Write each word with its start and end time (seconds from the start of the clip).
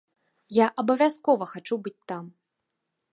Я 0.57 0.65
абавязкова 0.83 1.45
хачу 1.51 1.75
быць 1.89 2.05
там. 2.13 2.25